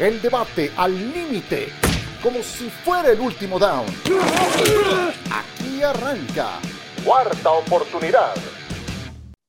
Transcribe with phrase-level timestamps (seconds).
[0.00, 1.68] El debate al límite,
[2.22, 3.84] como si fuera el último down.
[5.30, 6.58] Aquí arranca.
[7.04, 8.34] Cuarta oportunidad.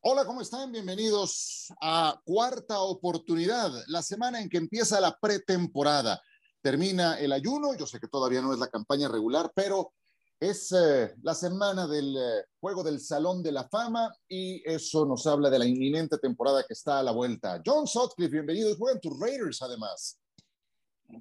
[0.02, 0.70] Hola, ¿cómo están?
[0.70, 6.22] Bienvenidos a Cuarta Oportunidad, la semana en que empieza la pretemporada.
[6.62, 9.94] Termina el ayuno, yo sé que todavía no es la campaña regular, pero
[10.38, 15.26] es eh, la semana del eh, juego del Salón de la Fama y eso nos
[15.28, 17.62] habla de la inminente temporada que está a la vuelta.
[17.66, 18.76] John Sutcliffe, bienvenido.
[18.76, 20.18] Juegan tus Raiders además.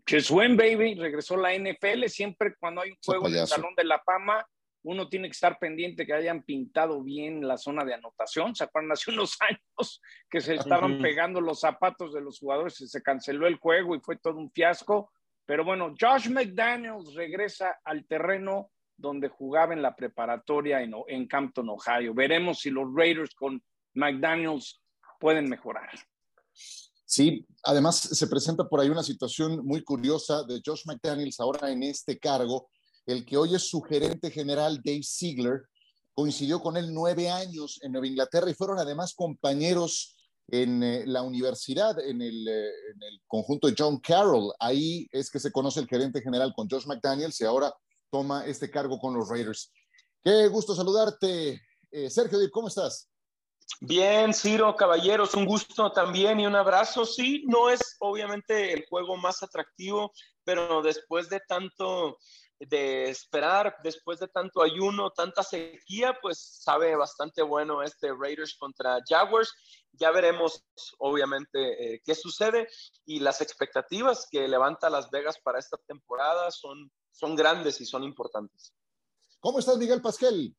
[0.05, 0.95] Que buen baby.
[0.95, 2.05] Regresó la NFL.
[2.07, 4.47] Siempre cuando hay un juego en el Salón de la Fama,
[4.83, 8.55] uno tiene que estar pendiente que hayan pintado bien la zona de anotación.
[8.55, 12.89] ¿Se acuerdan hace unos años que se estaban pegando los zapatos de los jugadores y
[12.89, 15.13] se canceló el juego y fue todo un fiasco?
[15.45, 21.69] Pero bueno, Josh McDaniels regresa al terreno donde jugaba en la preparatoria en, en Campton,
[21.71, 22.15] Ohio.
[22.15, 23.63] Veremos si los Raiders con
[23.95, 24.81] McDaniels
[25.19, 25.91] pueden mejorar.
[27.11, 31.83] Sí, además se presenta por ahí una situación muy curiosa de Josh McDaniels ahora en
[31.83, 32.71] este cargo.
[33.05, 35.63] El que hoy es su gerente general, Dave Ziegler,
[36.15, 41.23] coincidió con él nueve años en Nueva Inglaterra y fueron además compañeros en eh, la
[41.23, 44.53] universidad, en el, eh, en el, conjunto de John Carroll.
[44.61, 47.75] Ahí es que se conoce el gerente general con Josh McDaniels y ahora
[48.13, 49.73] toma este cargo con los Raiders.
[50.23, 53.10] Qué gusto saludarte, eh, Sergio, ¿cómo estás?
[53.81, 57.07] Bien, Ciro, caballeros, un gusto también y un abrazo.
[57.07, 60.13] Sí, no es obviamente el juego más atractivo,
[60.45, 62.19] pero después de tanto
[62.61, 68.99] de esperar, después de tanto ayuno, tanta sequía, pues sabe bastante bueno este Raiders contra
[69.09, 69.51] Jaguars.
[69.93, 70.63] Ya veremos,
[70.99, 72.69] obviamente, eh, qué sucede
[73.07, 78.05] y las expectativas que levanta Las Vegas para esta temporada son, son grandes y son
[78.05, 78.75] importantes.
[79.41, 80.55] ¿Cómo estás, Miguel Pasquel?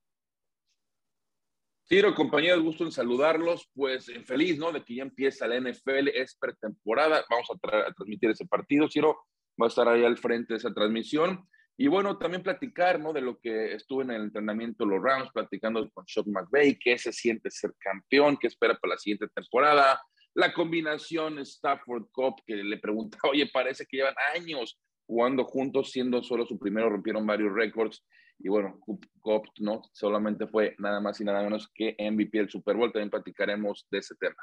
[1.91, 3.69] Tiro, compañeros, gusto en saludarlos.
[3.73, 4.71] Pues eh, feliz, ¿no?
[4.71, 7.25] De que ya empieza la NFL, es pretemporada.
[7.29, 8.87] Vamos a, transmitir ese partido.
[8.89, 9.17] Ciro
[9.61, 11.45] va a estar ahí al frente de esa transmisión.
[11.75, 13.11] Y bueno, también platicar, ¿no?
[13.11, 17.11] De lo que estuve en el entrenamiento los Rams, platicando con Sean McVay, qué se
[17.11, 20.01] siente ser campeón, qué espera para la siguiente temporada.
[20.33, 26.23] La combinación Stafford Cup, que le preguntaba, oye, parece que llevan años jugando juntos, siendo
[26.23, 28.01] solo su primero, rompieron varios récords.
[28.43, 32.75] Y bueno, Cup no solamente fue nada más y nada menos que MVP del Super
[32.75, 32.91] Bowl.
[32.91, 34.35] También platicaremos de ese tema.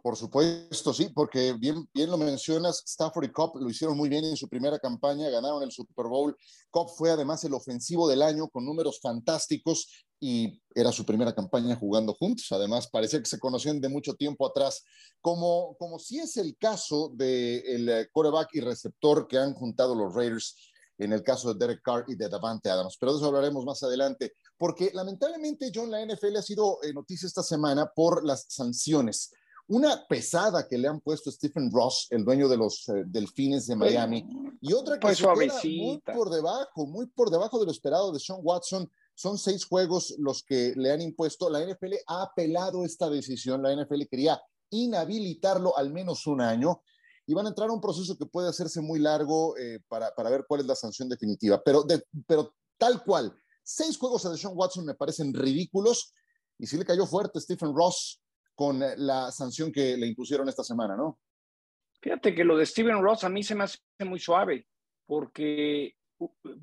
[0.00, 4.24] Por supuesto, sí, porque bien, bien lo mencionas, Stafford y Cobb lo hicieron muy bien
[4.24, 6.36] en su primera campaña, ganaron el Super Bowl.
[6.70, 11.74] Cobb fue además el ofensivo del año con números fantásticos y era su primera campaña
[11.74, 12.46] jugando juntos.
[12.52, 14.84] Además, parecía que se conocían de mucho tiempo atrás,
[15.20, 20.14] como, como si es el caso del de coreback y receptor que han juntado los
[20.14, 22.96] Raiders en el caso de Derek Carr y de Davante Adams.
[22.98, 27.26] Pero de eso hablaremos más adelante, porque lamentablemente, John, la NFL ha sido eh, noticia
[27.26, 29.32] esta semana por las sanciones.
[29.68, 33.76] Una pesada que le han puesto Stephen Ross, el dueño de los eh, Delfines de
[33.76, 34.26] Miami,
[34.60, 38.40] y otra que se muy por debajo, muy por debajo de lo esperado de Sean
[38.42, 38.90] Watson.
[39.14, 41.50] Son seis juegos los que le han impuesto.
[41.50, 43.62] La NFL ha apelado esta decisión.
[43.62, 46.80] La NFL quería inhabilitarlo al menos un año
[47.28, 50.30] y van a entrar a un proceso que puede hacerse muy largo eh, para, para,
[50.30, 51.62] ver cuál es la sanción definitiva.
[51.62, 51.84] Pero,
[52.26, 56.14] pero tal cual, seis juegos a Deshaun Watson me parecen ridículos
[56.58, 58.22] y sí le cayó fuerte Stephen Ross
[58.54, 61.20] con eh, la sanción que le impusieron esta semana, ¿no?
[62.00, 64.66] Fíjate que lo de Stephen Ross a mí se me hace muy suave,
[65.04, 65.96] porque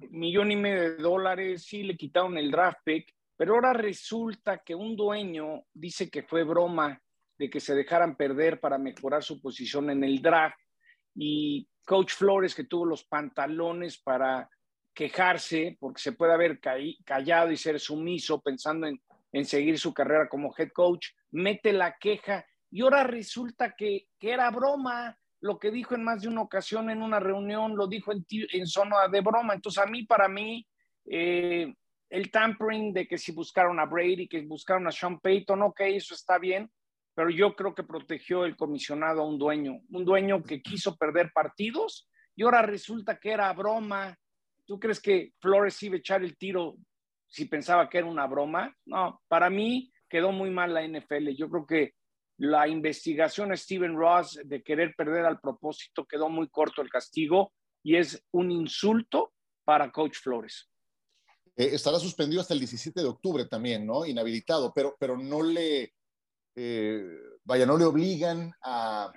[0.09, 4.73] millón y medio de dólares, sí le quitaron el draft pick, pero ahora resulta que
[4.73, 6.99] un dueño dice que fue broma
[7.37, 10.57] de que se dejaran perder para mejorar su posición en el draft.
[11.15, 14.49] Y Coach Flores, que tuvo los pantalones para
[14.93, 20.53] quejarse, porque se puede haber callado y ser sumiso pensando en, seguir su carrera como
[20.57, 26.03] head coach, mete la queja y ahora resulta que, era broma lo que dijo en
[26.03, 29.53] más de una ocasión en una reunión, lo dijo en, en zona de broma.
[29.53, 30.65] Entonces, a mí, para mí,
[31.05, 31.71] eh,
[32.09, 36.15] el tampering de que si buscaron a Brady, que buscaron a Sean Payton, ok, eso
[36.15, 36.71] está bien,
[37.15, 41.31] pero yo creo que protegió el comisionado a un dueño, un dueño que quiso perder
[41.33, 44.15] partidos y ahora resulta que era broma.
[44.65, 46.75] ¿Tú crees que Flores iba a echar el tiro
[47.25, 48.75] si pensaba que era una broma?
[48.85, 51.29] No, para mí quedó muy mal la NFL.
[51.37, 51.93] Yo creo que
[52.37, 57.53] la investigación a Steven Ross de querer perder al propósito quedó muy corto el castigo
[57.81, 59.31] y es un insulto
[59.63, 60.69] para Coach Flores.
[61.55, 64.05] Eh, estará suspendido hasta el 17 de octubre también, ¿no?
[64.05, 65.93] Inhabilitado, pero, pero no le
[66.55, 67.03] eh,
[67.43, 69.11] vaya, no le obligan a,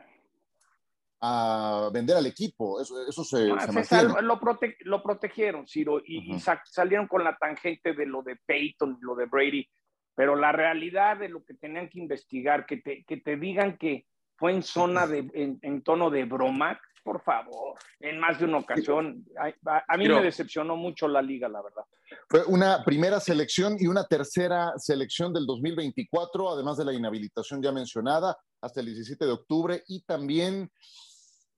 [1.21, 2.81] a vender al equipo.
[2.81, 4.39] Eso, eso se, ah, lo,
[4.85, 9.69] lo, protegieron, Ciro, y, salieron con la tangente de lo de Peyton, lo de Brady,
[10.15, 14.07] pero la realidad de lo que tenían que investigar, que te, que te digan que
[14.37, 15.29] fue en zona de,
[15.63, 19.25] en, tono de broma, por favor, en más de una ocasión.
[19.67, 21.85] A, mí me decepcionó mucho la liga, la verdad.
[22.29, 27.73] Fue una primera selección y una tercera selección del 2024, además de la inhabilitación ya
[27.73, 30.71] mencionada, hasta el 17 de octubre, y también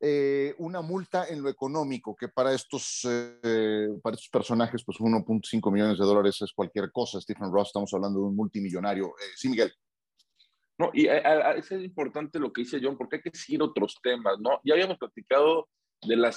[0.03, 5.71] eh, una multa en lo económico, que para estos, eh, para estos personajes, pues 1.5
[5.71, 7.21] millones de dólares es cualquier cosa.
[7.21, 9.09] Stephen Ross, estamos hablando de un multimillonario.
[9.09, 9.73] Eh, sí, Miguel.
[10.81, 14.63] No, y es importante lo que dice John, porque hay que seguir otros temas, ¿no?
[14.65, 15.69] Ya habíamos platicado
[16.01, 16.35] de la,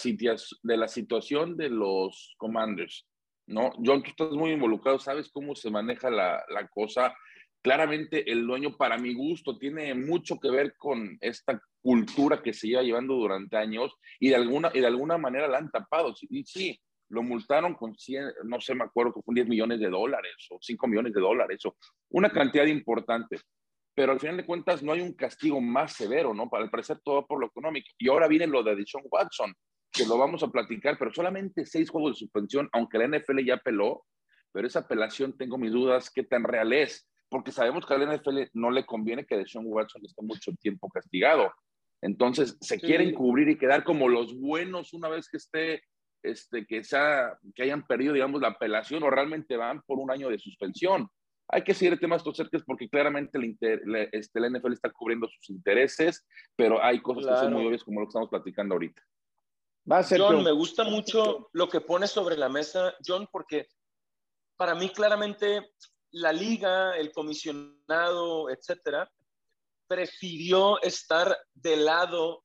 [0.64, 3.08] de la situación de los commanders,
[3.48, 3.72] ¿no?
[3.86, 7.16] John, tú estás muy involucrado, sabes cómo se maneja la, la cosa
[7.62, 12.68] claramente el dueño, para mi gusto, tiene mucho que ver con esta cultura que se
[12.68, 16.14] lleva llevando durante años y de alguna, y de alguna manera la han tapado.
[16.14, 19.90] Sí, sí, lo multaron con 100, no sé, me acuerdo que fue 10 millones de
[19.90, 21.78] dólares o 5 millones de dólares o
[22.10, 23.40] una cantidad importante.
[23.96, 26.50] Pero al final de cuentas no hay un castigo más severo, ¿no?
[26.50, 27.88] Para parecer todo por lo económico.
[27.98, 29.54] Y ahora viene lo de Deshaun Watson,
[29.92, 33.56] que lo vamos a platicar, pero solamente seis juegos de suspensión, aunque la NFL ya
[33.56, 34.06] apeló,
[34.52, 38.16] pero esa apelación tengo mis dudas qué tan real es porque sabemos que a la
[38.16, 41.52] NFL no le conviene que Deshaun Watson esté mucho tiempo castigado.
[42.00, 45.82] Entonces, se quieren cubrir y quedar como los buenos una vez que esté,
[46.22, 50.30] este, que, sea, que hayan perdido, digamos, la apelación o realmente van por un año
[50.30, 51.08] de suspensión.
[51.50, 53.56] Hay que seguir el tema de estos cerques porque claramente el
[54.12, 56.26] este, la NFL está cubriendo sus intereses,
[56.56, 59.02] pero hay cosas que son muy obvias como lo que estamos platicando ahorita.
[59.92, 63.68] Va a ser John, me gusta mucho lo que pone sobre la mesa, John, porque
[64.56, 65.74] para mí claramente
[66.12, 69.12] la liga, el comisionado, etcétera,
[69.88, 72.44] prefirió estar del lado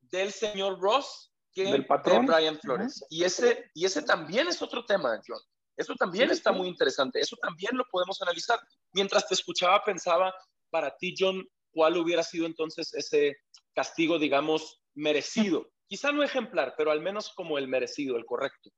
[0.00, 1.86] del señor Ross que de
[2.26, 3.04] Brian Flores.
[3.08, 5.40] y, ese, y ese también es otro tema, John.
[5.76, 7.20] Eso también está muy interesante.
[7.20, 8.58] Eso también lo podemos analizar.
[8.92, 10.34] Mientras te escuchaba, pensaba,
[10.70, 13.36] para ti, John, ¿cuál hubiera sido entonces ese
[13.74, 15.70] castigo, digamos, merecido?
[15.88, 18.70] Quizá no ejemplar, pero al menos como el merecido, el correcto.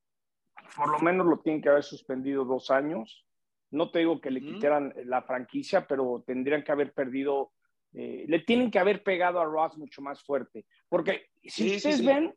[0.76, 3.24] Por lo menos lo tienen que haber suspendido dos años
[3.70, 7.52] no te digo que le quitaran la franquicia, pero tendrían que haber perdido,
[7.92, 10.64] eh, le tienen que haber pegado a Ross mucho más fuerte.
[10.88, 12.34] Porque si ustedes ven,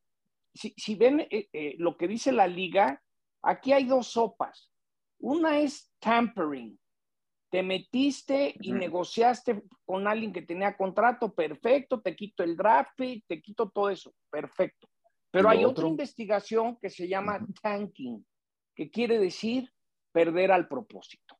[0.53, 3.01] si, ven eh, eh, lo que dice la liga,
[3.41, 4.71] aquí hay dos sopas.
[5.19, 6.79] Una es tampering.
[7.49, 12.97] Te metiste y negociaste con alguien que tenía contrato, perfecto, te quito el draft
[13.27, 14.87] te quito todo eso, perfecto.
[15.31, 18.25] Pero hay otra investigación que se llama tanking,
[18.73, 19.69] que quiere decir
[20.11, 21.37] perder al propósito.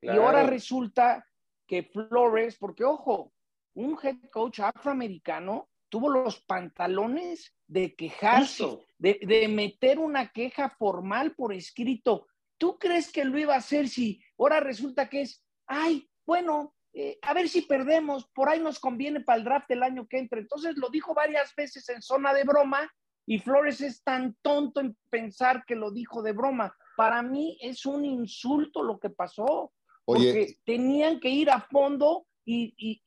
[0.00, 1.26] Y ahora resulta
[1.66, 3.32] que Flores, porque ojo,
[3.74, 11.52] un head coach afroamericano tuvo los pantalones de quejarse, de, meter una queja formal por
[11.52, 12.26] escrito.
[12.58, 17.18] ¿Tú crees que lo iba a hacer si ahora resulta que es, ay, bueno, eh,
[17.22, 20.38] a ver si perdemos, por ahí nos conviene para el draft del año que entra?
[20.38, 22.88] Entonces lo dijo varias veces en zona de broma
[23.26, 27.86] y Flores es tan tonto en pensar que lo dijo de broma para mí es
[27.86, 29.72] un insulto lo que pasó.
[30.04, 33.02] Porque tenían que ir a fondo y,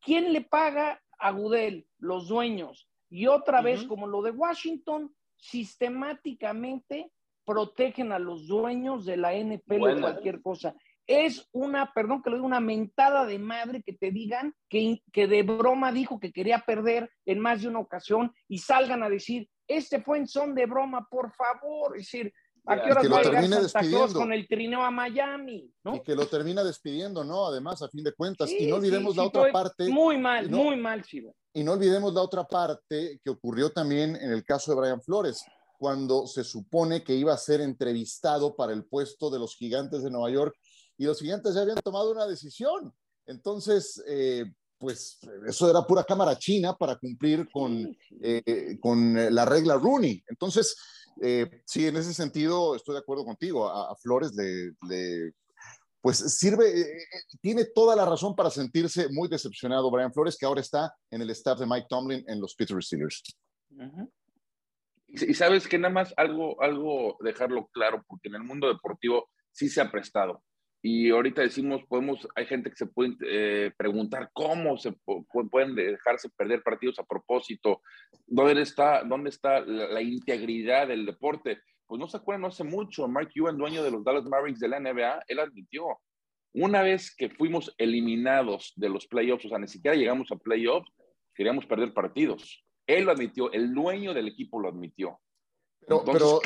[0.00, 1.88] ¿quién le paga a Gudel?
[1.98, 2.87] Los dueños.
[3.10, 7.10] Y otra vez, como lo de Washington, sistemáticamente
[7.44, 10.74] protegen a los dueños de la NPL o cualquier cosa.
[11.06, 15.26] Es una, perdón que lo diga, una mentada de madre que te digan que, que
[15.26, 19.48] de broma dijo que quería perder en más de una ocasión y salgan a decir,
[19.66, 21.96] este fue en son de broma, por favor.
[21.96, 22.32] Es decir,
[22.68, 24.12] ¿A qué que lo termine despidiendo.
[24.14, 25.72] con el trineo a Miami?
[25.84, 27.46] Y que lo termina despidiendo, ¿no?
[27.46, 28.50] Además, a fin de cuentas.
[28.50, 29.88] y no olvidemos la otra parte.
[29.88, 31.34] Muy mal, muy mal, Chivo.
[31.54, 35.44] Y no olvidemos la otra parte que ocurrió también en el caso de Brian Flores,
[35.78, 40.10] cuando se supone que iba a ser entrevistado para el puesto de los gigantes de
[40.10, 40.54] Nueva York
[40.98, 42.92] y los gigantes ya habían tomado una decisión.
[43.26, 44.44] Entonces, eh,
[44.78, 50.22] pues eso era pura cámara china para cumplir con, eh, con la regla Rooney.
[50.28, 50.76] Entonces,
[51.22, 53.68] eh, sí, en ese sentido estoy de acuerdo contigo.
[53.68, 55.32] A, Flores le,
[56.00, 60.46] pues sirve, eh, eh, tiene toda la razón para sentirse muy decepcionado Brian Flores, que
[60.46, 63.22] ahora está en el staff de Mike Tomlin en los Pittsburgh Steelers.
[65.08, 69.68] Y sabes que nada más algo, algo dejarlo claro, porque en el mundo deportivo sí
[69.68, 70.42] se ha prestado.
[70.80, 74.94] Y ahorita decimos, podemos, hay gente que se puede eh, preguntar cómo se
[75.50, 77.82] pueden dejarse perder partidos a propósito,
[78.26, 81.60] dónde está, dónde está la, integridad del deporte.
[81.86, 84.68] Pues no se acuerdan, no hace mucho, Mark Cuban, dueño de los Dallas Mavericks de
[84.68, 85.84] la NBA, él admitió,
[86.54, 90.90] una vez que fuimos eliminados de los playoffs, o sea, ni siquiera llegamos a playoffs,
[91.34, 92.64] queríamos perder partidos.
[92.86, 95.20] Él lo admitió, el dueño del equipo lo admitió.
[95.80, 96.40] Pero, pero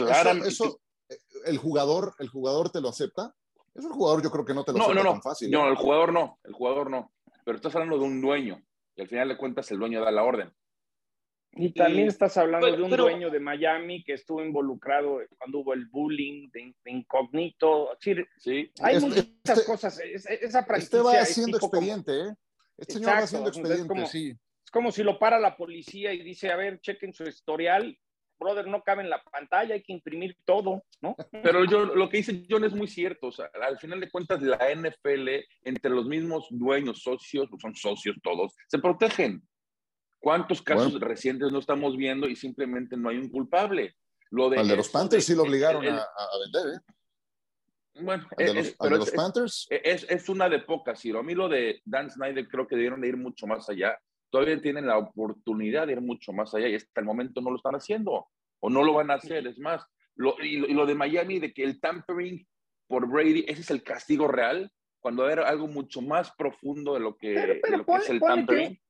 [0.44, 3.34] eso, eh, el jugador, el jugador te lo acepta.
[3.74, 5.50] Es un jugador, yo creo que no te lo no, no, no, fácil.
[5.50, 5.70] No, ¿eh?
[5.70, 7.12] el jugador no, el jugador no.
[7.44, 8.62] Pero estás hablando de un dueño.
[8.94, 10.52] Y al final de cuentas el dueño da la orden.
[11.54, 15.86] Y también estás hablando de un dueño de Miami que estuvo involucrado cuando hubo el
[15.86, 17.90] bullying de, incógnito.
[18.00, 20.00] Sí, hay muchas este, cosas.
[20.00, 22.34] esa este va haciendo expediente, ¿eh?
[22.78, 24.30] Este señor va haciendo expediente, es como, sí.
[24.64, 27.98] Es como si lo para la policía y dice, a ver, chequen su historial.
[28.42, 31.16] Brother, no cabe en la pantalla, hay que imprimir todo, ¿no?
[31.42, 33.28] Pero yo, lo que dice John es muy cierto.
[33.28, 35.28] O sea, al final de cuentas, la NFL,
[35.62, 39.42] entre los mismos dueños, socios, son socios todos, se protegen
[40.22, 43.96] ¿Cuántos casos recientes no estamos viendo y simplemente no hay un culpable?
[44.30, 46.06] Lo de, Al de los Panthers sí lo obligaron a,
[46.44, 48.00] vender, ¿eh?
[48.00, 49.66] Bueno, de los, los Panthers?
[49.68, 51.18] Es, es, una de pocas, Ciro.
[51.18, 53.98] A mí lo de Dan Snyder creo que debieron de ir mucho más allá.
[54.32, 57.56] Todavía tienen la oportunidad de ir mucho más allá y hasta el momento no lo
[57.56, 58.26] están haciendo
[58.58, 59.46] o no lo van a hacer.
[59.46, 59.86] Es más,
[60.16, 62.44] lo, y, lo, de Miami, de que el tampering
[62.88, 67.16] por Brady, ese es el castigo real, cuando era algo mucho más profundo de lo
[67.16, 68.80] que, lo que es el tampering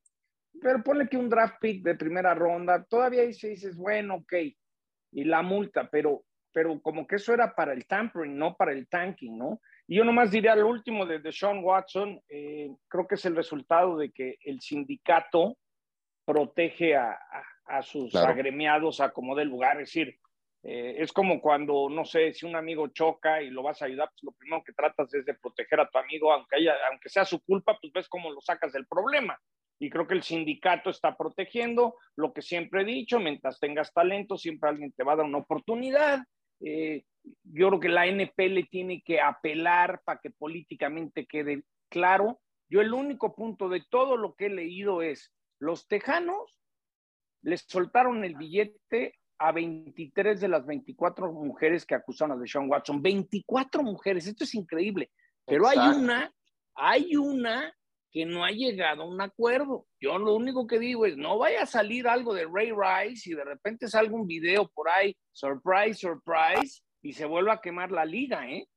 [0.61, 4.33] pero ponle que un draft pick de primera ronda, todavía dice, dices, bueno, ok,
[5.11, 8.87] y la multa, pero, pero como que eso era para el tampering, no para el
[8.87, 9.61] tanking, ¿no?
[9.87, 13.97] Y yo nomás diría al último de Sean Watson, eh, creo que es el resultado
[13.97, 15.57] de que el sindicato
[16.25, 17.19] protege a,
[17.81, 20.17] sus agremiados a como del lugar, es decir,
[20.63, 24.09] eh, es como cuando, no sé, si un amigo choca y lo vas a ayudar,
[24.09, 27.25] pues lo primero que tratas es de proteger a tu amigo, aunque, haya, aunque sea
[27.25, 29.37] su culpa, pues ves cómo lo sacas del problema.
[29.79, 34.37] Y creo que el sindicato está protegiendo lo que siempre he dicho, mientras tengas talento,
[34.37, 36.19] siempre alguien te va a dar una oportunidad.
[36.61, 37.05] Eh,
[37.43, 42.41] yo creo que la NPL tiene que apelar para que políticamente quede claro.
[42.69, 46.59] Yo el único punto de todo lo que he leído es, los tejanos
[47.41, 53.01] les soltaron el billete a 23 de las 24 mujeres que acusaron a Deshaun Watson.
[53.01, 55.11] 24 mujeres, esto es increíble.
[55.45, 56.33] Pero hay una,
[56.75, 57.73] hay una
[58.13, 59.87] que no ha llegado a un acuerdo.
[59.99, 63.33] Yo lo único que digo es, no vaya a salir algo de Ray Rice y
[63.33, 68.05] de repente salga un video por ahí, surprise, surprise, y se vuelva a quemar la
[68.05, 68.67] liga, ¿eh?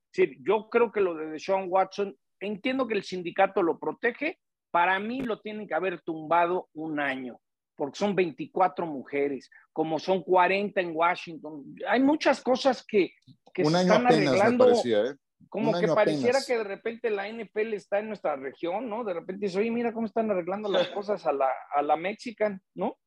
[0.41, 4.39] yo creo que lo de Sean Watson, entiendo que el sindicato lo protege,
[4.71, 7.39] para mí lo tienen que haber tumbado un año,
[7.77, 11.77] porque son 24 mujeres, como son 40 en Washington.
[11.87, 13.11] Hay muchas cosas que,
[13.53, 14.65] que un año están apenas, arreglando.
[14.65, 15.15] Parecía, ¿eh?
[15.49, 19.05] Como que pareciera que de repente la NFL está en nuestra región, ¿no?
[19.05, 22.61] De repente dice, oye, mira cómo están arreglando las cosas a la, a la Mexican,
[22.75, 22.99] ¿no?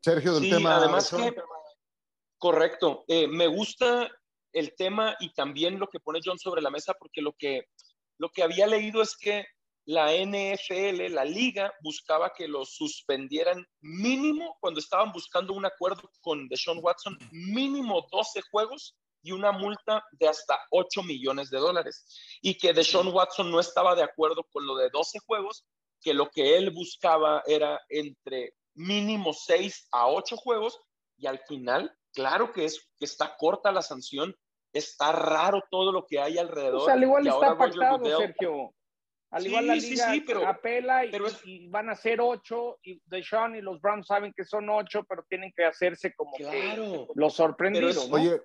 [0.00, 0.76] Sergio, del tema.
[0.76, 1.34] Además que,
[2.38, 3.04] correcto.
[3.08, 4.10] Eh, me gusta
[4.52, 7.66] el tema y también lo que pone John sobre la mesa, porque lo que,
[8.18, 9.46] lo que había leído es que
[9.86, 16.48] la NFL, la liga, buscaba que lo suspendieran mínimo cuando estaban buscando un acuerdo con
[16.48, 22.06] Deshaun Watson, mínimo 12 juegos y una multa de hasta 8 millones de dólares.
[22.40, 25.66] Y que Deshaun Watson no estaba de acuerdo con lo de 12 juegos,
[26.00, 30.80] que lo que él buscaba era entre mínimo 6 a 8 juegos
[31.16, 34.34] y al final, claro que es que está corta la sanción,
[34.72, 36.84] está raro todo lo que hay alrededor.
[36.84, 38.74] Pues al igual está pactado, Sergio.
[39.32, 43.80] Al igual la liga pero, apela y, van a ser ocho y Deshaun y los
[43.80, 48.08] Browns saben que son ocho, pero tienen que hacerse como claro, los sorprendidos.
[48.10, 48.40] Oye,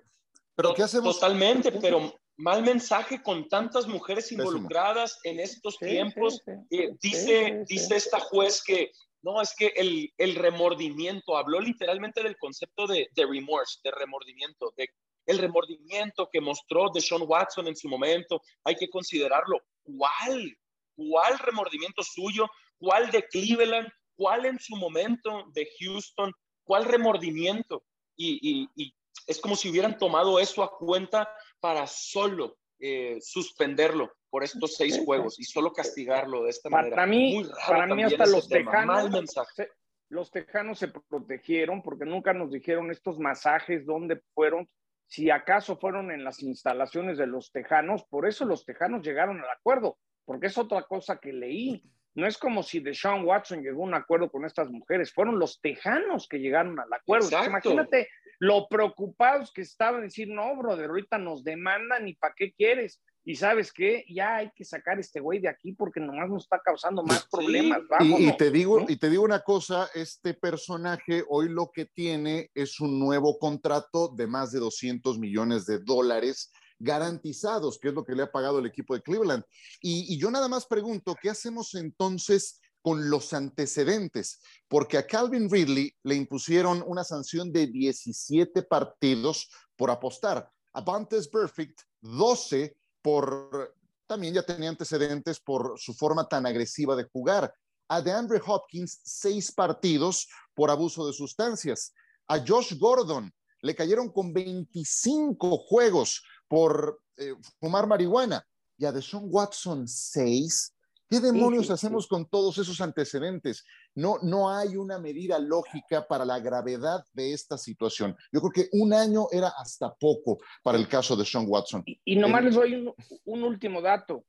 [0.56, 1.14] pero ¿qué hacemos?
[1.14, 6.42] Totalmente, pero mal mensaje con tantas mujeres involucradas en estos tiempos.
[6.70, 8.90] Eh, dice, dice esta juez que
[9.22, 14.72] no, es que el, el remordimiento, habló literalmente del concepto de, de remorse, de remordimiento,
[14.76, 14.88] de
[15.26, 19.60] el remordimiento que mostró de Sean Watson en su momento, hay que considerarlo.
[19.82, 20.56] ¿Cuál?
[20.94, 22.48] ¿Cuál remordimiento suyo?
[22.78, 23.88] ¿Cuál de Cleveland?
[24.14, 26.32] ¿Cuál en su momento de Houston?
[26.64, 27.82] ¿Cuál remordimiento?
[28.16, 28.94] Y, y,
[29.26, 31.28] es como si hubieran tomado eso a cuenta
[31.60, 36.94] para solo eh, suspenderlo por estos seis juegos y solo castigarlo de esta manera.
[36.94, 39.10] Para mí, para mí hasta los tejanos,
[39.54, 39.70] se,
[40.10, 44.68] los tejanos se protegieron porque nunca nos dijeron estos masajes dónde fueron,
[45.06, 49.50] si acaso fueron en las instalaciones de los tejanos, por eso los tejanos llegaron al
[49.50, 51.82] acuerdo, porque es otra cosa que leí.
[52.16, 55.60] No es como si Deshaun Watson llegó a un acuerdo con estas mujeres, fueron los
[55.60, 57.28] tejanos que llegaron al acuerdo.
[57.44, 58.08] imagínate
[58.38, 63.00] lo preocupados que estaban, decir, no, brother, ahorita nos demandan y ¿para qué quieres?
[63.24, 66.60] Y sabes qué, ya hay que sacar este güey de aquí porque nomás nos está
[66.64, 67.80] causando más problemas.
[68.00, 72.80] y, te digo, y te digo una cosa, este personaje hoy lo que tiene es
[72.80, 78.14] un nuevo contrato de más de 200 millones de dólares garantizados, que es lo que
[78.14, 79.44] le ha pagado el equipo de Cleveland.
[79.80, 85.92] Y, yo nada más pregunto, ¿qué hacemos entonces con los antecedentes, porque a Calvin Ridley
[86.04, 93.74] le impusieron una sanción de 17 partidos por apostar, a Bantes Perfect 12 por
[94.06, 97.52] también ya tenía antecedentes por su forma tan agresiva de jugar.
[97.88, 101.92] A DeAndre Hopkins, seis partidos por abuso de sustancias.
[102.28, 103.32] A Josh Gordon
[103.66, 108.46] le cayeron con 25 juegos por eh, fumar marihuana.
[108.78, 110.72] Y a Deshaun Watson, seis.
[111.08, 113.64] ¿Qué demonios hacemos con todos esos antecedentes?
[113.94, 118.16] No, no hay una medida lógica para la gravedad de esta situación.
[118.32, 121.84] Yo creo que un año era hasta poco para el caso de Sean Watson.
[122.04, 122.94] Y, nomás les doy un,
[123.24, 124.24] un, último dato.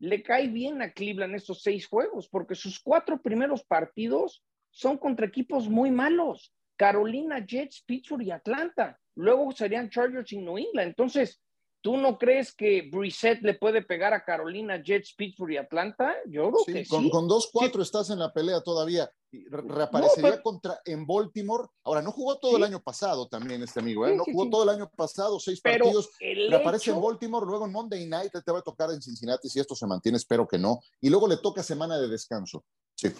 [0.00, 5.26] Le cae bien a Cleveland estos seis juegos, porque sus cuatro primeros partidos son contra
[5.26, 6.52] equipos muy malos.
[6.78, 8.98] Carolina, Jets, Pittsburgh y Atlanta.
[9.16, 10.88] Luego serían Chargers y New England.
[10.88, 11.42] Entonces,
[11.80, 16.16] ¿Tú no crees que Brissett le puede pegar a Carolina, Jets, Pittsburgh y Atlanta?
[16.26, 17.10] Yo creo que con, sí.
[17.10, 19.08] Con 2-4 estás en la pelea todavía.
[19.30, 21.68] Reaparecería contra en Baltimore.
[21.84, 24.16] Ahora, no jugó todo el año pasado también este amigo, ¿eh?
[24.16, 26.10] no jugó todo el año pasado, seis partidos.
[26.18, 29.76] Reaparece en Baltimore, luego en Monday Night te va a tocar en Cincinnati si esto
[29.76, 30.80] se mantiene, espero que no.
[31.00, 32.64] Y luego le toca semana de descanso.
[32.96, 33.12] Sí.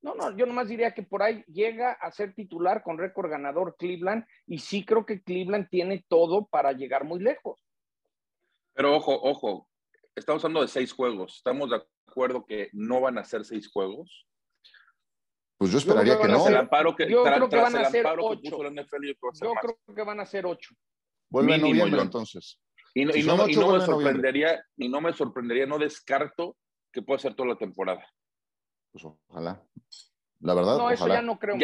[0.00, 3.76] No, no, yo nomás diría que por ahí llega a ser titular con récord ganador
[3.76, 7.60] Cleveland y sí creo que Cleveland tiene todo para llegar muy lejos.
[8.74, 9.68] Pero ojo, ojo,
[10.14, 11.36] estamos hablando de seis juegos.
[11.36, 14.26] ¿Estamos de acuerdo que no van a ser seis juegos?
[15.56, 16.48] Pues yo esperaría que, no.
[17.08, 18.40] yo creo que van a ser ocho.
[18.40, 20.76] yo creo que van a ser ocho.
[21.28, 22.60] Vuelve en noviembre entonces.
[22.94, 26.56] Y no, y no, y no me sorprendería, y no me sorprendería, no descarto
[26.92, 28.06] que pueda ser toda la temporada.
[28.92, 29.62] Pues ojalá.
[30.40, 30.78] La verdad.
[30.78, 31.56] No, eso ya no creo.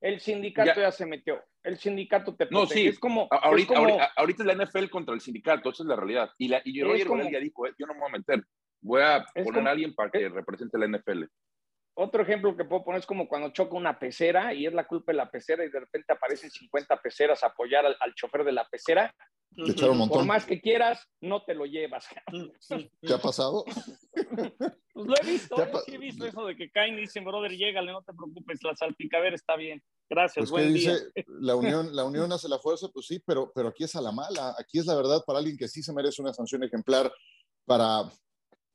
[0.00, 0.92] el sindicato ya.
[0.92, 1.42] se metió.
[1.62, 2.60] El sindicato te protege.
[2.60, 2.86] No, sí.
[2.86, 3.98] Es como, ahorita, es como...
[4.16, 6.30] ahorita, es la NFL contra el sindicato, esa es la realidad.
[6.38, 7.30] Y, la, y yo, Roger como...
[7.30, 8.44] ya dijo, eh, yo no me voy a meter.
[8.80, 9.68] Voy a poner como...
[9.68, 11.24] a alguien para que represente la NFL.
[12.00, 15.10] Otro ejemplo que puedo poner es como cuando choca una pecera y es la culpa
[15.10, 18.52] de la pecera y de repente aparecen 50 peceras a apoyar al, al chofer de
[18.52, 19.12] la pecera.
[19.56, 20.18] Te echaron un montón.
[20.18, 22.06] Por más que quieras, no te lo llevas.
[23.00, 23.64] ¿Te ha pasado?
[24.14, 25.72] Pues lo he visto, ¿eh?
[25.86, 28.76] sí he visto eso de que caen y dicen, brother, llégale, no te preocupes, la
[28.76, 29.82] salpicadera está bien.
[30.08, 30.94] Gracias, pues buen día.
[30.94, 34.00] Dice, la unión, la unión hace la fuerza, pues sí, pero, pero aquí es a
[34.00, 34.54] la mala.
[34.56, 37.12] Aquí es la verdad para alguien que sí se merece una sanción ejemplar,
[37.64, 38.04] para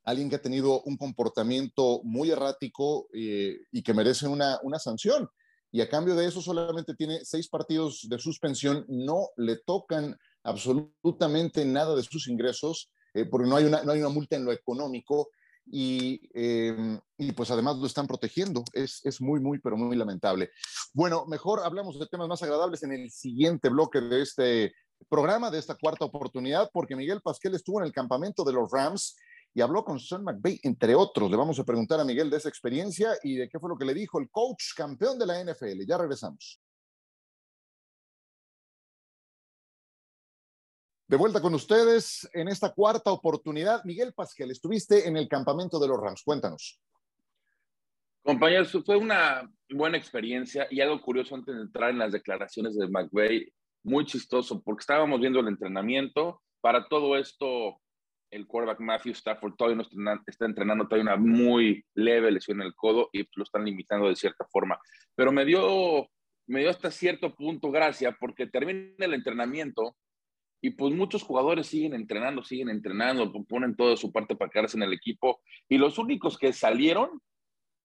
[0.03, 5.29] alguien que ha tenido un comportamiento muy errático eh, y que merece una, una sanción.
[5.71, 11.65] Y a cambio de eso solamente tiene seis partidos de suspensión, no le tocan absolutamente
[11.65, 14.51] nada de sus ingresos, eh, porque no hay, una, no hay una multa en lo
[14.51, 15.29] económico
[15.65, 18.63] y, eh, y, pues además lo están protegiendo.
[18.73, 20.51] Es, es, muy, muy, pero muy lamentable.
[20.93, 24.75] Bueno, mejor hablamos de temas más agradables en el siguiente bloque de este
[25.09, 29.15] programa, de esta cuarta oportunidad, porque Miguel Pasquel estuvo en el campamento de los Rams
[29.53, 31.29] y habló con Sean McVay, entre otros.
[31.29, 33.85] Le vamos a preguntar a Miguel de esa experiencia y de qué fue lo que
[33.85, 35.85] le dijo el coach campeón de la NFL.
[35.85, 36.59] Ya regresamos.
[41.07, 43.83] De vuelta con ustedes en esta cuarta oportunidad.
[43.83, 46.23] Miguel Pasquel, estuviste en el campamento de los Rams.
[46.23, 46.81] Cuéntanos.
[48.23, 52.87] Compañeros, fue una buena experiencia y algo curioso antes de entrar en las declaraciones de
[52.87, 56.41] McVay, muy chistoso, porque estábamos viendo el entrenamiento.
[56.61, 57.81] Para todo esto,
[58.33, 62.75] el quarterback Matthew Stafford todavía no está entrenando, todavía una muy leve lesión en el
[62.75, 64.79] codo y lo están limitando de cierta forma.
[65.15, 66.09] Pero me dio,
[66.47, 69.95] me dio hasta cierto punto gracia porque termina el entrenamiento
[70.61, 74.83] y pues muchos jugadores siguen entrenando, siguen entrenando, ponen toda su parte para quedarse en
[74.83, 75.41] el equipo.
[75.67, 77.21] Y los únicos que salieron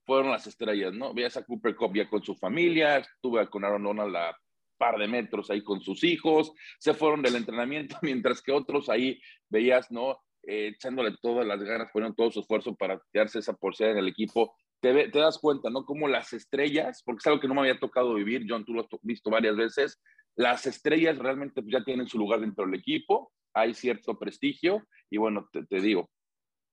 [0.06, 1.12] fueron las estrellas, ¿no?
[1.12, 4.36] Veías a Cooper Cup ya con su familia, estuve con Aaron Donald a
[4.78, 9.20] par de metros ahí con sus hijos, se fueron del entrenamiento, mientras que otros ahí
[9.48, 10.18] veías, ¿no?
[10.44, 14.08] Eh, echándole todas las ganas, poniendo todo su esfuerzo para quedarse esa porción en el
[14.08, 14.54] equipo.
[14.80, 15.84] Te, te, das cuenta, ¿no?
[15.84, 18.82] Como las estrellas, porque es algo que no me había tocado vivir, John, tú lo
[18.82, 20.00] has visto varias veces,
[20.36, 25.48] las estrellas realmente ya tienen su lugar dentro del equipo, hay cierto prestigio y bueno,
[25.52, 26.08] te, te digo.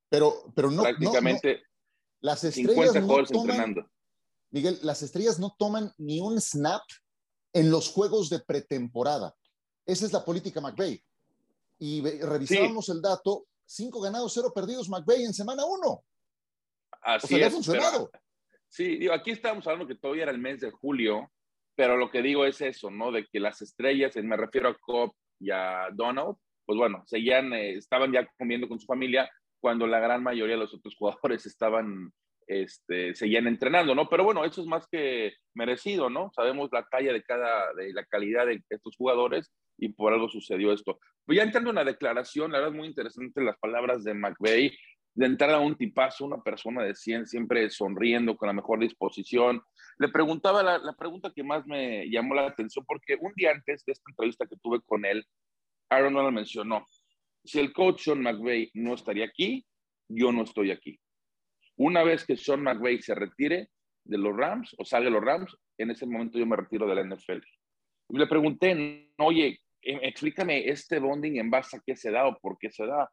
[0.08, 0.84] Pero, pero no.
[0.84, 1.62] Prácticamente no,
[2.22, 3.92] las estrellas 50 no toman, entrenando.
[4.52, 6.84] Miguel, las estrellas no toman ni un snap
[7.54, 9.36] en los juegos de pretemporada.
[9.86, 11.04] Esa es la política McVeigh.
[11.80, 12.92] Y revisábamos sí.
[12.92, 16.04] el dato, cinco ganados, cero perdidos McVeigh en semana uno.
[17.02, 17.54] Así o sea, es.
[17.54, 18.10] Ha funcionado.
[18.12, 18.24] Pero,
[18.70, 21.32] sí, digo, aquí estábamos hablando que todavía era el mes de julio
[21.76, 23.12] pero lo que digo es eso, ¿no?
[23.12, 27.74] De que las estrellas, me refiero a Cobb y a Donald, pues bueno, seguían, eh,
[27.74, 32.12] estaban ya comiendo con su familia cuando la gran mayoría de los otros jugadores estaban,
[32.48, 34.08] este, seguían entrenando, ¿no?
[34.08, 36.32] Pero bueno, eso es más que merecido, ¿no?
[36.34, 40.72] Sabemos la talla de cada, de la calidad de estos jugadores y por algo sucedió
[40.72, 41.00] esto.
[41.26, 44.78] Pues ya entrando en una declaración, la verdad es muy interesante las palabras de McVeigh,
[45.16, 49.62] de entrar a un tipazo, una persona de 100, siempre sonriendo, con la mejor disposición.
[49.98, 53.86] Le preguntaba la, la, pregunta que más me llamó la atención, porque un día antes
[53.86, 55.26] de esta entrevista que tuve con él,
[55.90, 56.86] Aaron Donald mencionó,
[57.46, 59.66] si el coach Sean McVay no estaría aquí,
[60.10, 61.00] yo no estoy aquí.
[61.78, 63.70] Una vez que Sean McVay se retire
[64.04, 66.96] de los Rams o salga de los Rams, en ese momento yo me retiro de
[66.96, 67.40] la NFL.
[68.10, 72.58] Y le pregunté, oye, explícame este bonding en base a qué se da o por
[72.58, 73.10] qué se da.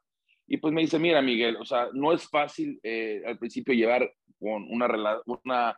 [0.47, 4.11] Y pues me dice, mira, Miguel, o sea, no es fácil eh, al principio llevar
[4.39, 5.77] con una, una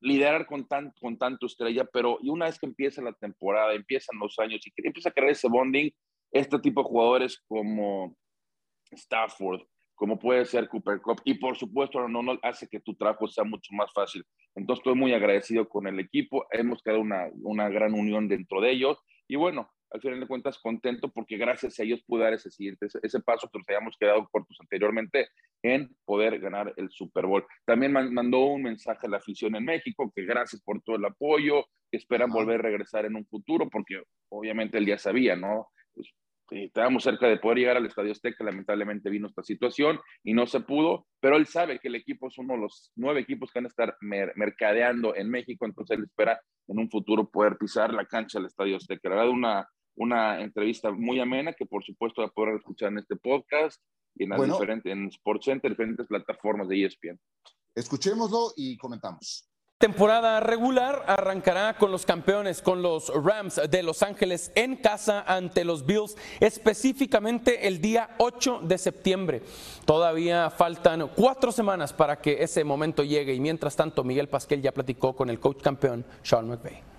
[0.00, 4.18] liderar con, tan, con tanto estrella, pero y una vez que empieza la temporada, empiezan
[4.18, 5.90] los años y que empieza a crear ese bonding,
[6.32, 8.16] este tipo de jugadores como
[8.90, 9.62] Stafford,
[9.94, 13.44] como puede ser Cooper Cup, y por supuesto no, no hace que tu trabajo sea
[13.44, 14.24] mucho más fácil.
[14.56, 18.72] Entonces estoy muy agradecido con el equipo, hemos creado una, una gran unión dentro de
[18.72, 22.50] ellos, y bueno, al final de cuentas contento porque gracias a ellos pude dar ese
[22.50, 25.28] siguiente, ese, paso que nos habíamos quedado cortos anteriormente
[25.62, 27.44] en poder ganar el Super Bowl.
[27.64, 31.64] También mandó un mensaje a la afición en México que gracias por todo el apoyo,
[31.90, 35.68] que esperan volver a regresar en un futuro porque obviamente él ya sabía, ¿no?
[35.94, 36.08] Pues,
[36.52, 40.46] eh, estábamos cerca de poder llegar al Estadio Azteca, lamentablemente vino esta situación y no
[40.46, 43.58] se pudo, pero él sabe que el equipo es uno de los nueve equipos que
[43.58, 48.06] van a estar mercadeando en México, entonces él espera en un futuro poder pisar la
[48.06, 49.08] cancha del Estadio Azteca.
[49.08, 52.98] La verdad, una, una entrevista muy amena que por supuesto va a poder escuchar en
[52.98, 53.80] este podcast
[54.14, 57.18] y en, las diferentes, en SportsCenter, diferentes plataformas de ESPN.
[57.74, 59.48] Escuchémoslo y comentamos.
[59.82, 65.64] Temporada regular arrancará con los campeones, con los Rams de Los Ángeles en casa ante
[65.64, 69.42] los Bills, específicamente el día 8 de septiembre.
[69.84, 74.70] Todavía faltan cuatro semanas para que ese momento llegue y mientras tanto Miguel Pasquel ya
[74.70, 76.91] platicó con el coach campeón Sean McVay.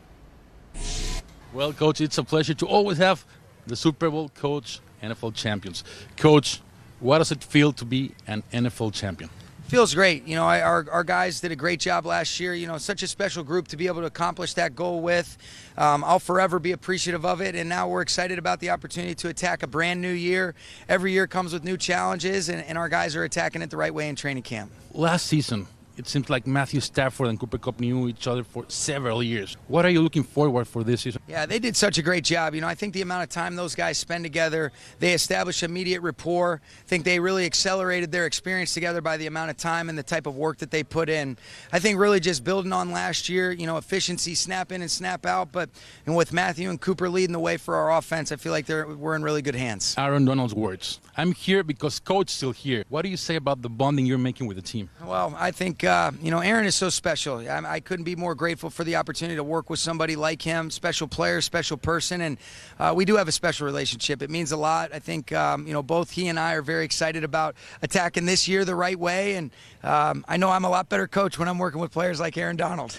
[1.53, 3.23] Well, Coach, it's a pleasure to always have
[3.67, 5.83] the Super Bowl coach, NFL champions.
[6.17, 6.61] Coach,
[6.99, 9.29] what does it feel to be an NFL champion?
[9.67, 10.27] Feels great.
[10.27, 12.55] You know, I, our, our guys did a great job last year.
[12.55, 15.37] You know, such a special group to be able to accomplish that goal with.
[15.77, 17.55] Um, I'll forever be appreciative of it.
[17.55, 20.55] And now we're excited about the opportunity to attack a brand new year.
[20.89, 23.93] Every year comes with new challenges, and, and our guys are attacking it the right
[23.93, 24.71] way in training camp.
[24.91, 29.21] Last season, it seems like Matthew Stafford and Cooper Cup knew each other for several
[29.21, 29.57] years.
[29.67, 31.21] What are you looking forward for this season?
[31.27, 32.55] Yeah, they did such a great job.
[32.55, 36.01] You know, I think the amount of time those guys spend together, they establish immediate
[36.01, 36.61] rapport.
[36.63, 40.03] I think they really accelerated their experience together by the amount of time and the
[40.03, 41.37] type of work that they put in.
[41.71, 45.25] I think really just building on last year, you know, efficiency, snap in and snap
[45.25, 45.51] out.
[45.51, 45.69] But
[46.05, 48.87] and with Matthew and Cooper leading the way for our offense, I feel like they're,
[48.87, 49.95] we're in really good hands.
[49.97, 50.99] Aaron Donald's words.
[51.15, 52.85] I'm here because coach still here.
[52.89, 54.89] What do you say about the bonding you're making with the team?
[55.05, 57.37] Well, I think uh, you know Aaron is so special.
[57.37, 60.71] I, I, couldn't be more grateful for the opportunity to work with somebody like him,
[60.71, 62.37] special player, special person, and
[62.79, 64.23] uh, we do have a special relationship.
[64.23, 64.91] It means a lot.
[64.91, 68.47] I think um, you know both he and I are very excited about attacking this
[68.47, 69.51] year the right way, and
[69.83, 72.55] um, I know I'm a lot better coach when I'm working with players like Aaron
[72.55, 72.97] Donald.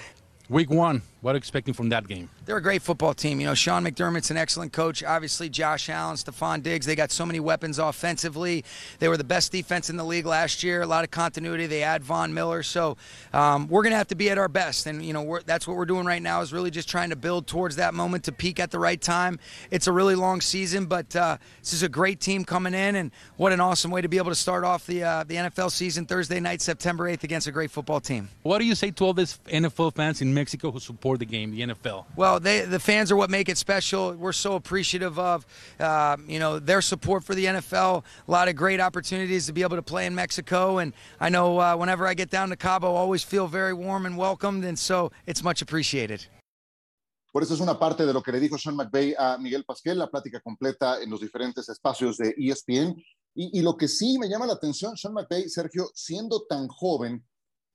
[0.50, 2.28] Week one, what are you expecting from that game?
[2.44, 3.40] They're a great football team.
[3.40, 5.02] You know, Sean McDermott's an excellent coach.
[5.02, 8.62] Obviously, Josh Allen, Stephon Diggs, they got so many weapons offensively.
[8.98, 10.82] They were the best defense in the league last year.
[10.82, 11.66] A lot of continuity.
[11.66, 12.62] They add Von Miller.
[12.62, 12.98] So
[13.32, 14.86] um, we're going to have to be at our best.
[14.86, 17.46] And, you know, that's what we're doing right now is really just trying to build
[17.46, 19.38] towards that moment to peak at the right time.
[19.70, 22.96] It's a really long season, but uh, this is a great team coming in.
[22.96, 25.70] And what an awesome way to be able to start off the, uh, the NFL
[25.70, 28.28] season Thursday night, September 8th against a great football team.
[28.42, 31.50] What do you say to all these NFL fans in Mexico who support the game,
[31.50, 32.04] the NFL?
[32.16, 34.12] Well, they, the fans are what make it special.
[34.14, 35.46] We're so appreciative of,
[35.80, 38.04] uh, you know, their support for the NFL.
[38.26, 41.58] A lot of great opportunities to be able to play in Mexico, and I know
[41.58, 44.78] uh, whenever I get down to Cabo, I always feel very warm and welcomed, and
[44.78, 46.26] so it's much appreciated.
[47.34, 49.98] Por eso es una parte de lo que le dijo Sean McVay a Miguel Pasquel,
[49.98, 52.94] la plática completa en los diferentes espacios de ESPN.
[53.34, 57.26] Y, y lo que sí me llama la atención, Sean McVay, Sergio, siendo tan joven,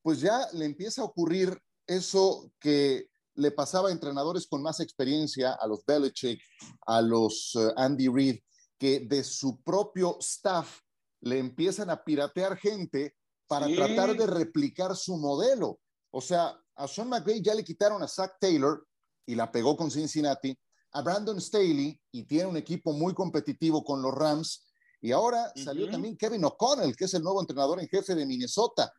[0.02, 5.54] pues ya le empieza a ocurrir eso que le pasaba a entrenadores con más experiencia,
[5.54, 6.41] a los Belichick,
[6.86, 8.39] a los eh, Andy Reid,
[8.78, 10.82] que de su propio staff
[11.21, 13.15] le empiezan a piratear gente
[13.47, 15.80] para tratar de replicar su modelo.
[16.12, 18.86] O sea, a Sean McVay ya le quitaron a Zach Taylor
[19.25, 20.58] y la pegó con Cincinnati,
[20.91, 24.65] a Brandon Staley y tiene un equipo muy competitivo con los Rams.
[25.02, 28.91] Y ahora salió también Kevin O'Connell, que es el nuevo entrenador en jefe de Minnesota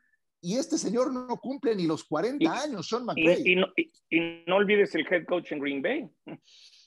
[0.43, 3.43] y este señor no cumple ni los 40 años, Sean McVay.
[3.45, 3.57] Y,
[4.47, 6.09] no, olvides el head coach en Green Bay.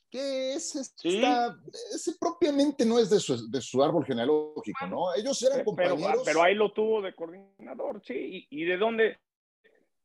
[0.09, 5.13] Que ese, ese propiamente no es de su, de su, árbol genealógico, ¿no?
[5.15, 6.21] Ellos eran compañeros.
[6.25, 8.47] Pero, ahí lo tuvo de coordinador, sí.
[8.49, 9.19] ¿Y, de dónde,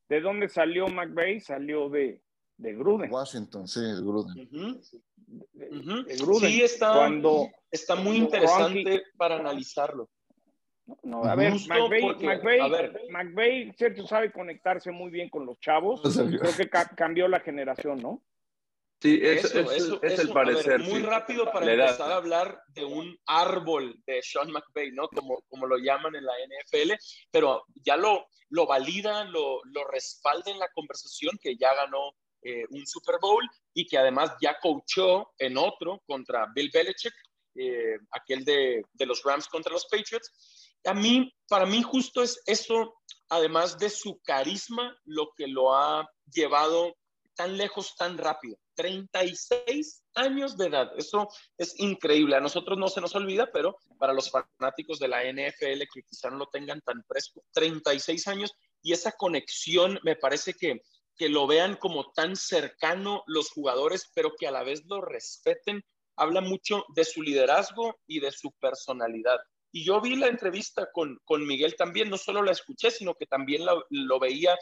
[0.08, 1.40] de dónde salió McVay?
[1.40, 2.22] Salió de,
[2.56, 3.12] de Gruden.
[3.12, 4.50] Washington, sí, de Gruden.
[6.40, 10.08] Sí, está, Cuando, está muy interesante para analizarlo.
[11.02, 11.52] No, a ver,
[13.10, 16.00] McVeigh, cierto, sabe conectarse muy bien con los chavos.
[16.02, 18.22] Creo que cambió la generación, ¿no?
[19.00, 20.80] Sí, eso, eso, es el parecer.
[20.80, 25.08] muy rápido para empezar a hablar de un árbol de Sean McVay, ¿no?
[25.08, 26.94] Como, como lo llaman en la NFL,
[27.30, 32.64] pero ya lo, lo valida, lo, lo respalda en la conversación que ya ganó eh,
[32.70, 37.14] un Super Bowl y que además ya coachó en otro contra Bill Belichick,
[37.54, 40.67] eh, aquel de, de los Rams contra los Patriots.
[40.84, 42.94] A mí, para mí justo es eso,
[43.28, 46.94] además de su carisma, lo que lo ha llevado
[47.34, 48.58] tan lejos tan rápido.
[48.74, 50.90] 36 años de edad.
[50.96, 52.36] Eso es increíble.
[52.36, 56.30] A nosotros no se nos olvida, pero para los fanáticos de la NFL que quizá
[56.30, 60.82] no lo tengan tan fresco, 36 años y esa conexión me parece que,
[61.16, 65.84] que lo vean como tan cercano los jugadores, pero que a la vez lo respeten,
[66.16, 69.38] habla mucho de su liderazgo y de su personalidad.
[69.72, 73.26] Y yo vi la entrevista con, con Miguel también, no solo la escuché, sino que
[73.26, 74.56] también lo veía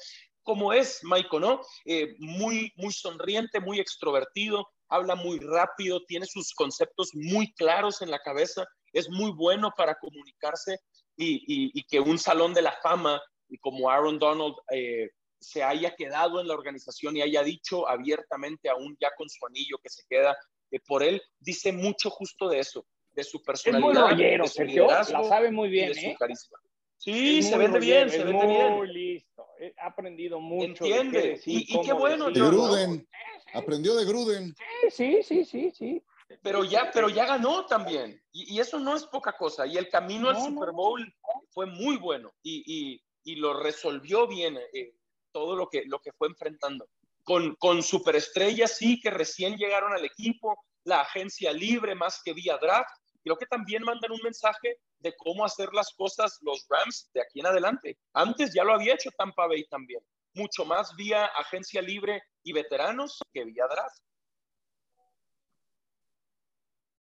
[0.47, 1.61] como es Michael, ¿no?
[1.85, 8.13] Eh, muy, muy sonriente, muy extrovertido, habla muy rápido, tiene sus conceptos muy claros en
[8.13, 10.79] la cabeza, es muy bueno para comunicarse
[11.17, 16.41] y, que un salón de la fama y como Aaron Donald eh, se haya quedado
[16.41, 20.37] en la organización y haya dicho abiertamente, aún ya con su anillo que se queda
[20.71, 24.13] eh, por él, dice mucho justo de eso, de su personalidad.
[24.13, 26.59] Es muy Sergio, la sabe muy bien, de su carisma.
[26.99, 28.73] Sí, se vende bien, se vende bien.
[28.75, 29.47] Muy listo.
[29.79, 30.85] Ha aprendido mucho.
[30.85, 31.41] Entiende.
[31.45, 32.31] y, qué bueno.
[32.31, 33.09] De Gruden.
[33.55, 34.55] Aprendió de Gruden.
[34.91, 36.03] Sí, sí, sí, sí,
[36.43, 38.21] Pero ya, pero ya ganó también.
[38.33, 39.67] Y, eso no es poca cosa.
[39.67, 41.15] Y el camino al Super Bowl
[41.51, 42.33] fue muy bueno.
[42.43, 44.93] Y, lo resolvió bien eh,
[45.33, 46.89] todo lo que, lo que fue enfrentando.
[47.25, 52.57] Con, con superestrellas, sí, que recién llegaron al equipo, la agencia libre más que vía
[52.59, 52.89] draft.
[53.27, 57.41] Creo que también mandan un mensaje de cómo hacer las cosas los Rams de aquí
[57.41, 57.99] en adelante.
[58.13, 60.01] Antes ya lo había hecho Tampa Bay también,
[60.33, 63.99] mucho más vía agencia libre y veteranos que vía draft.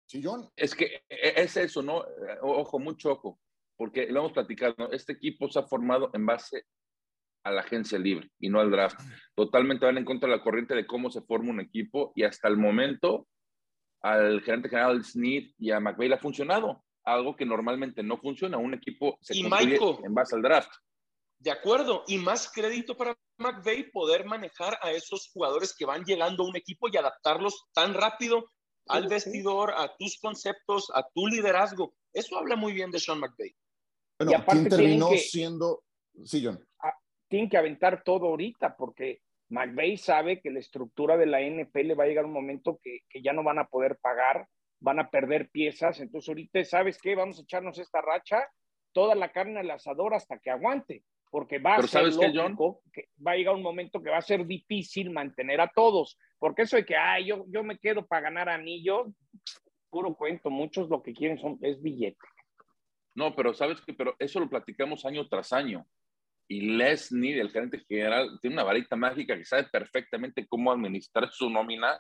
[0.08, 0.50] Sí, John.
[0.56, 2.04] Es que e, es eso, ¿no?
[2.42, 3.40] Ojo, mucho ojo,
[3.78, 6.66] porque lo hemos platicado, este equipo se ha formado en base
[7.44, 9.00] a la agencia libre y no al draft.
[9.36, 12.48] Totalmente van en contra de la corriente de cómo se forma un equipo y hasta
[12.48, 13.28] el momento
[14.06, 18.58] al gerente general Smith y a McVeigh le ha funcionado algo que normalmente no funciona.
[18.58, 20.70] Un equipo se y en base al draft.
[21.40, 26.44] De acuerdo, y más crédito para McVeigh poder manejar a esos jugadores que van llegando
[26.44, 28.46] a un equipo y adaptarlos tan rápido
[28.88, 31.96] al vestidor, a tus conceptos, a tu liderazgo.
[32.14, 33.56] Eso habla muy bien de Sean McVeigh.
[34.20, 35.84] Bueno, y aparte terminó siendo?
[36.24, 36.64] Sí, John.
[37.28, 42.06] Tienen que aventar todo ahorita porque McVeigh sabe que la estructura de la NFL va
[42.06, 44.48] a llegar un momento que, que ya no van a poder pagar
[44.80, 46.00] van a perder piezas.
[46.00, 47.16] Entonces, ahorita, ¿sabes qué?
[47.16, 48.48] Vamos a echarnos esta racha,
[48.94, 53.32] toda la carne al asador hasta que aguante, porque va a ser lógico que va
[53.32, 56.86] a llegar un momento que va a ser difícil mantener a todos, porque eso de
[56.86, 59.08] que, ay, yo, yo me quedo para ganar anillos,
[59.90, 62.18] puro cuento, muchos lo que quieren son, es billete.
[63.16, 65.86] No, pero sabes que, pero eso lo platicamos año tras año.
[66.48, 71.32] Y Les Need, el gerente general, tiene una varita mágica que sabe perfectamente cómo administrar
[71.32, 72.00] su nómina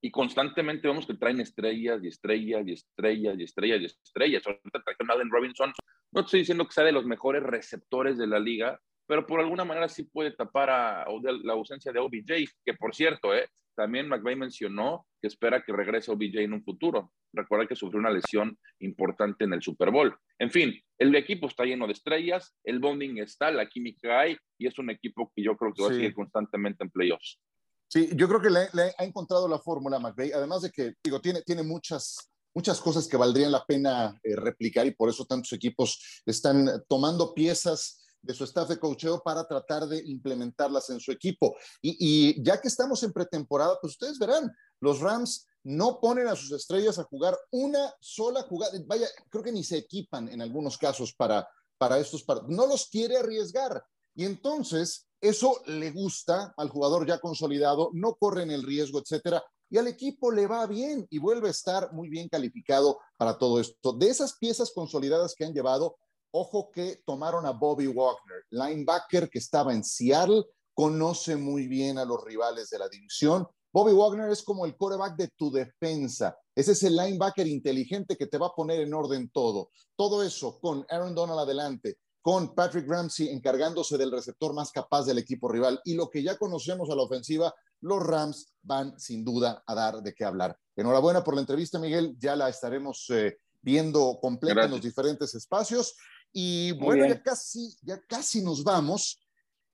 [0.00, 4.46] y constantemente vemos que traen estrellas y estrellas y estrellas y estrellas y estrellas.
[4.46, 5.72] Ahorita trajeron Allen Robinson.
[6.12, 9.64] No estoy diciendo que sea de los mejores receptores de la liga, pero por alguna
[9.64, 11.06] manera sí puede tapar a,
[11.42, 13.48] la ausencia de OBJ, que por cierto, ¿eh?
[13.74, 17.12] también McVay mencionó que espera que regrese OBJ en un futuro.
[17.32, 20.14] Recuerda que sufrió una lesión importante en el Super Bowl.
[20.38, 24.66] En fin, el equipo está lleno de estrellas, el bonding está, la química hay, y
[24.66, 27.40] es un equipo que yo creo que va a seguir constantemente en playoffs.
[27.88, 31.42] Sí, yo creo que le, ha encontrado la fórmula McVeigh, además de que, digo, tiene,
[31.42, 36.22] tiene muchas, muchas cosas que valdrían la pena eh, replicar y por eso tantos equipos
[36.26, 41.56] están tomando piezas de su staff de coacheo para tratar de implementarlas en su equipo.
[41.82, 46.52] Y, ya que estamos en pretemporada, pues ustedes verán, los Rams no ponen a sus
[46.52, 48.78] estrellas a jugar una sola jugada.
[48.86, 52.56] Vaya, creo que ni se equipan en algunos casos para, para estos partidos.
[52.56, 53.82] No los quiere arriesgar.
[54.14, 59.78] Y entonces eso le gusta al jugador ya consolidado, no corren el riesgo, etcétera, y
[59.78, 63.92] al equipo le va bien y vuelve a estar muy bien calificado para todo esto.
[63.92, 65.96] De esas piezas consolidadas que han llevado,
[66.32, 72.04] ojo que tomaron a Bobby Wagner, linebacker que estaba en Seattle, conoce muy bien a
[72.04, 73.46] los rivales de la división.
[73.72, 76.36] Bobby Wagner es como el coreback de tu defensa.
[76.54, 79.70] Ese es el linebacker inteligente que te va a poner en orden todo.
[79.96, 85.18] Todo eso con Aaron Donald adelante, con Patrick Ramsey encargándose del receptor más capaz del
[85.18, 85.80] equipo rival.
[85.84, 90.02] Y lo que ya conocemos a la ofensiva, los Rams van sin duda a dar
[90.02, 90.56] de qué hablar.
[90.76, 92.16] Enhorabuena por la entrevista, Miguel.
[92.18, 95.96] Ya la estaremos eh, viendo completa en los diferentes espacios.
[96.32, 99.20] Y bueno, ya casi, ya casi nos vamos.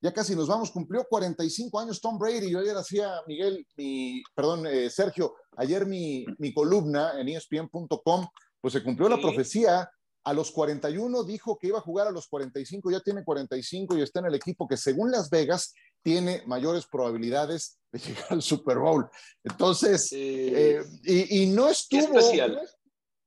[0.00, 2.50] ya casi nos vamos, cumplió 45 años Tom Brady.
[2.50, 8.26] Yo ayer hacía, Miguel, mi, perdón, eh, Sergio, ayer mi, mi, columna en ESPN.com,
[8.60, 9.90] pues se cumplió la profecía.
[10.26, 14.02] A los 41 dijo que iba a jugar a los 45, ya tiene 45 y
[14.02, 18.78] está en el equipo que según Las Vegas tiene mayores probabilidades de llegar al Super
[18.78, 19.08] Bowl.
[19.42, 22.20] Entonces, eh, y, no estuvo,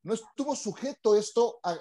[0.03, 1.77] no estuvo sujeto esto a,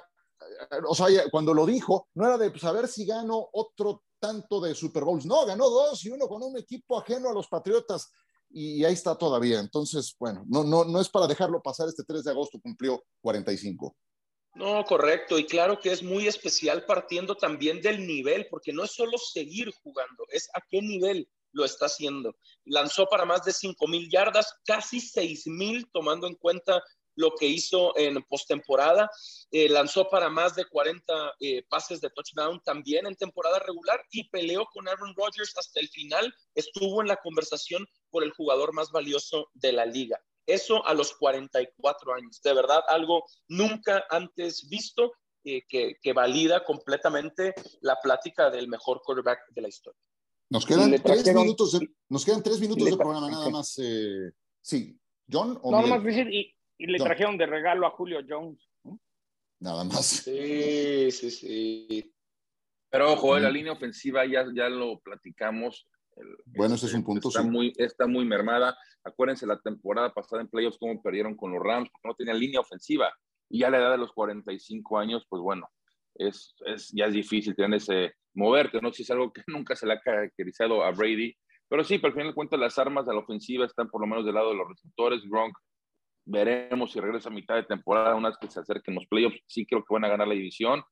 [0.89, 5.05] o sea, cuando lo dijo, no era de pues, si gano otro tanto de Super
[5.05, 5.27] Bowls.
[5.27, 8.11] No, ganó dos y uno con un equipo ajeno a los Patriotas
[8.51, 9.61] y ahí está todavía.
[9.61, 11.89] Entonces, bueno, no, no, no es para dejarlo pasar.
[11.89, 13.95] Este 3 de agosto cumplió 45.
[14.55, 15.39] No, correcto.
[15.39, 19.71] Y claro que es muy especial partiendo también del nivel, porque no es solo seguir
[19.83, 22.35] jugando, es a qué nivel lo está haciendo.
[22.65, 26.83] Lanzó para más de 5 mil yardas, casi 6 mil, tomando en cuenta
[27.17, 29.11] lo que hizo en postemporada.
[29.51, 34.29] Eh, lanzó para más de 40 eh, pases de touchdown también en temporada regular y
[34.29, 36.33] peleó con Aaron Rodgers hasta el final.
[36.55, 40.21] Estuvo en la conversación por el jugador más valioso de la liga.
[40.47, 42.41] Eso a los 44 años.
[42.43, 45.13] De verdad, algo nunca antes visto
[45.45, 50.01] eh, que, que, valida completamente la plática del mejor quarterback de la historia.
[50.49, 53.77] Nos quedan, tres, minutos de, nos quedan tres minutos de programa, nada más.
[54.61, 55.01] sí,
[55.31, 55.59] John.
[55.63, 58.69] O no, más decir, y, y le trajeron de regalo a Julio Jones.
[59.61, 60.05] Nada más.
[60.05, 62.15] Sí, sí, sí.
[62.91, 65.89] Pero ojo, la línea ofensiva ya, ya lo platicamos.
[66.47, 67.29] bueno, ese es un punto.
[67.29, 68.77] Está, muy, está muy mermada.
[69.05, 72.61] Acuérdense la temporada pasada en playoffs cómo perdieron con los Rams porque no tenían línea
[72.61, 73.13] ofensiva.
[73.49, 75.69] Y ya a la edad de los 45 años, pues bueno,
[76.15, 78.93] es, es, ya es difícil tener ese moverte, ¿no?
[78.93, 81.35] Si es algo que nunca se le ha caracterizado a Brady.
[81.69, 84.07] Pero sí, pero al final de cuentas las armas de la ofensiva están por lo
[84.07, 85.23] menos del lado de los receptores.
[85.29, 85.57] Gronk
[86.27, 89.39] Veremos si regresa a mitad de temporada, una vez que se acerquen los playoffs.
[89.47, 90.83] Sí creo que van a ganar la división,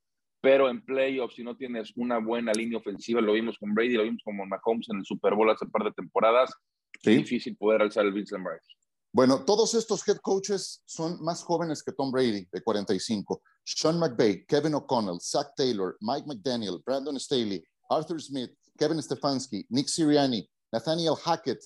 [0.41, 4.03] pero en playoffs, si no tienes una buena línea ofensiva, lo vimos con Brady, lo
[4.03, 6.53] vimos con Mahomes en el Super Bowl hace un par de temporadas,
[6.93, 8.65] es difícil poder alzar el Vincent Bryce.
[9.11, 13.41] Bueno, todos estos head coaches son más jóvenes que Tom Brady, de 45.
[13.63, 19.87] Sean McVay, Kevin O'Connell, Zach Taylor, Mike McDaniel, Brandon Staley, Arthur Smith, Kevin Stefanski, Nick
[19.87, 21.63] Sirianni, Nathaniel Hackett,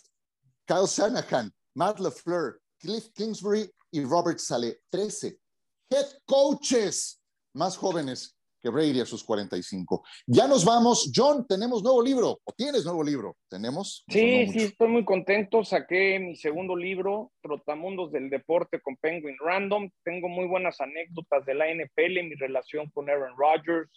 [0.67, 4.81] Kyle Shanahan, Matt LaFleur, Cliff Kingsbury y Robert Saleh.
[4.89, 5.37] 13
[5.89, 7.21] head coaches
[7.53, 10.03] más jóvenes que Brady a sus 45.
[10.27, 11.11] Ya nos vamos.
[11.15, 12.39] John, tenemos nuevo libro.
[12.43, 13.37] ¿O tienes nuevo libro?
[13.49, 14.03] ¿Tenemos?
[14.09, 15.63] Sí, sí, estoy muy contento.
[15.63, 19.89] Saqué mi segundo libro, Trotamundos del Deporte con Penguin Random.
[20.03, 23.89] Tengo muy buenas anécdotas de la NFL, mi relación con Aaron Rodgers,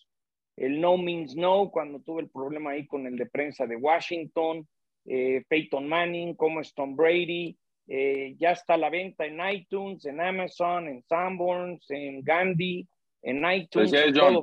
[0.56, 4.68] el no means no, cuando tuve el problema ahí con el de prensa de Washington,
[5.06, 7.58] eh, Peyton Manning, cómo es Tom Brady,
[7.94, 12.88] eh, ya está a la venta en iTunes, en Amazon, en Sanborns, en Gandhi,
[13.20, 13.92] en iTunes.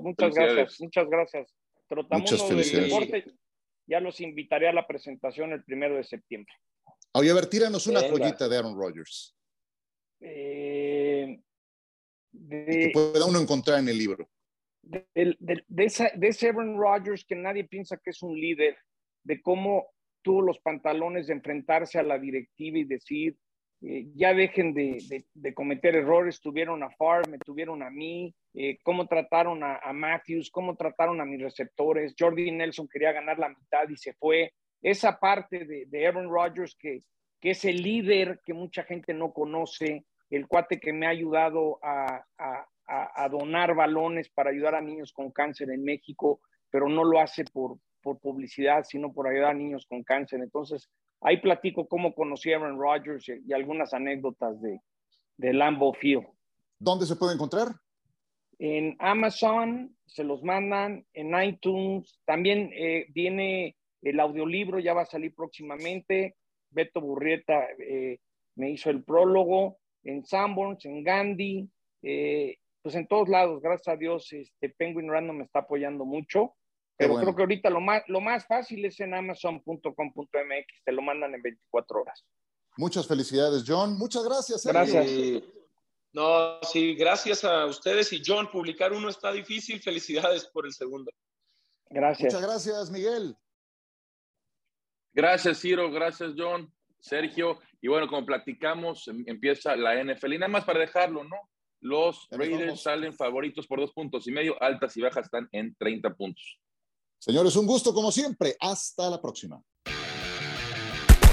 [0.02, 1.56] Muchas gracias, muchas gracias.
[1.88, 3.26] Trotamundo del deporte.
[3.88, 6.54] Ya los invitaré a la presentación el primero de septiembre.
[7.14, 9.36] Oye, a ver, tíranos una joyita de Aaron Rodgers.
[10.20, 11.40] Eh,
[12.52, 14.30] que pueda uno encontrar en el libro.
[14.84, 18.78] De, de, de, ese Aaron Rodgers que nadie piensa que es un líder,
[19.24, 19.88] de cómo
[20.22, 23.38] tuvo los pantalones de enfrentarse a la directiva y decir,
[23.82, 28.78] eh, ya dejen de, de, cometer errores, tuvieron a Farr, me tuvieron a mí, eh,
[28.84, 33.50] cómo trataron a, a, Matthews, cómo trataron a mis receptores, Jordi Nelson quería ganar la
[33.50, 34.52] mitad y se fue,
[34.82, 37.04] esa parte de, de Aaron Rodgers que,
[37.40, 41.80] que es el líder que mucha gente no conoce, el cuate que me ha ayudado
[41.82, 47.06] a, a, a donar balones para ayudar a niños con cáncer en México, pero no
[47.06, 50.42] lo hace por, por publicidad, sino por ayudar a niños con cáncer.
[50.42, 50.90] Entonces,
[51.22, 54.82] ahí platico cómo conocí a Aaron Rodgers y, algunas anécdotas de,
[55.38, 56.28] de Lambeau Field.
[56.80, 57.68] ¿Dónde se puede encontrar?
[58.58, 65.06] En Amazon, se los mandan, en iTunes, también eh, viene el audiolibro, ya va a
[65.06, 66.36] salir próximamente.
[66.70, 68.20] Beto Burrieta eh,
[68.56, 71.70] me hizo el prólogo, en Sanborns, en Gandhi,
[72.02, 76.56] eh, pues en todos lados, gracias a Dios, este Penguin Random me está apoyando mucho.
[77.00, 81.34] Pero creo que ahorita lo más, lo más fácil es en amazon.com.mx, te lo mandan
[81.34, 82.26] en 24 horas.
[82.76, 83.98] Muchas felicidades, John.
[83.98, 84.66] Muchas gracias.
[84.66, 85.08] Gracias.
[86.12, 88.52] no, sí, gracias a ustedes y John.
[88.52, 89.82] Publicar uno está difícil.
[89.82, 91.10] Felicidades por el segundo.
[91.90, 92.34] Gracias.
[92.34, 93.38] Muchas gracias, Miguel.
[95.14, 95.90] Gracias, Ciro.
[95.92, 96.70] Gracias, John.
[97.00, 97.60] Sergio.
[97.80, 100.34] Y bueno, como platicamos, em, empieza la NFL.
[100.34, 101.38] Y nada más para dejarlo, ¿no?
[101.80, 106.14] Los Raiders salen favoritos por dos puntos y medio, altas y bajas están en 30
[106.14, 106.60] puntos.
[107.20, 108.56] Señores, un gusto como siempre.
[108.60, 109.62] Hasta la próxima.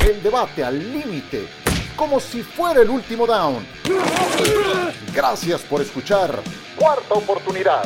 [0.01, 1.49] El debate al límite,
[1.97, 3.65] como si fuera el último down.
[5.15, 6.43] Gracias por escuchar.
[6.77, 7.85] Cuarta oportunidad.